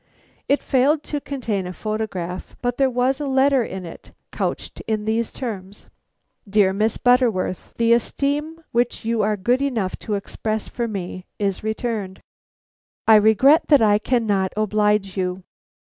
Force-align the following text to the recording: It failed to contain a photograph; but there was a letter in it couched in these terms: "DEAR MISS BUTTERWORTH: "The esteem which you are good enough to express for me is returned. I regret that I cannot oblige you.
It 0.49 0.63
failed 0.63 1.03
to 1.03 1.21
contain 1.21 1.67
a 1.67 1.73
photograph; 1.73 2.55
but 2.63 2.77
there 2.77 2.89
was 2.89 3.21
a 3.21 3.27
letter 3.27 3.63
in 3.63 3.85
it 3.85 4.11
couched 4.31 4.81
in 4.87 5.05
these 5.05 5.31
terms: 5.31 5.85
"DEAR 6.49 6.73
MISS 6.73 6.97
BUTTERWORTH: 6.97 7.75
"The 7.77 7.93
esteem 7.93 8.61
which 8.71 9.05
you 9.05 9.21
are 9.21 9.37
good 9.37 9.61
enough 9.61 9.97
to 9.99 10.15
express 10.15 10.67
for 10.67 10.87
me 10.87 11.27
is 11.37 11.63
returned. 11.63 12.19
I 13.07 13.13
regret 13.17 13.67
that 13.67 13.83
I 13.83 13.99
cannot 13.99 14.53
oblige 14.57 15.15
you. 15.17 15.43